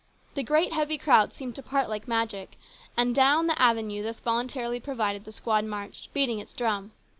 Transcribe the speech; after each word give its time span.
The 0.33 0.41
great 0.41 0.73
heavy 0.73 0.97
crowd 0.97 1.31
seemed 1.31 1.53
to 1.57 1.61
part 1.61 1.87
like 1.87 2.07
magic, 2.07 2.57
and 2.97 3.13
down 3.13 3.45
the 3.45 3.61
avenue 3.61 4.01
thus 4.01 4.19
voluntarily 4.19 4.79
provided 4.79 5.25
the 5.25 5.31
squad 5.31 5.63
marched, 5.63 6.11
beating 6.11 6.39
its 6.39 6.55
drum. 6.55 6.93